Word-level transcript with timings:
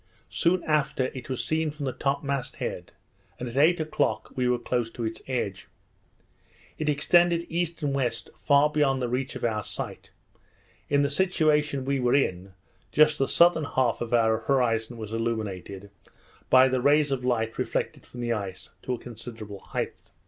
Soon 0.31 0.63
after, 0.63 1.11
it 1.13 1.29
was 1.29 1.45
seen 1.45 1.69
from 1.69 1.85
the 1.85 1.93
top 1.93 2.23
mast 2.23 2.55
head; 2.55 2.91
and 3.39 3.47
at 3.47 3.55
eight 3.55 3.79
o'clock, 3.79 4.31
we 4.35 4.49
were 4.49 4.57
close 4.57 4.89
to 4.89 5.03
its 5.05 5.21
edge. 5.27 5.67
It 6.79 6.89
extended 6.89 7.45
east 7.49 7.83
and 7.83 7.93
west, 7.93 8.31
far 8.35 8.71
beyond 8.71 8.99
the 8.99 9.07
reach 9.07 9.35
of 9.35 9.43
our 9.43 9.63
sight. 9.63 10.09
In 10.89 11.03
the 11.03 11.11
situation 11.11 11.85
we 11.85 11.99
were 11.99 12.15
in, 12.15 12.53
just 12.91 13.19
the 13.19 13.27
southern 13.27 13.65
half 13.65 14.01
of 14.01 14.11
our 14.11 14.39
horizon 14.39 14.97
was 14.97 15.13
illuminated, 15.13 15.91
by 16.49 16.67
the 16.67 16.81
rays 16.81 17.11
of 17.11 17.23
light 17.23 17.59
reflected 17.59 18.07
from 18.07 18.21
the 18.21 18.33
ice, 18.33 18.71
to 18.81 18.95
a 18.95 18.97
considerable 18.97 19.59
height. 19.59 19.93